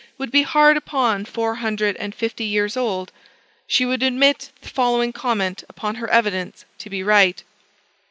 [0.17, 3.11] would be hard upon four hundred and fifty years old
[3.67, 7.43] she would admit the following comment upon her evidence to be right.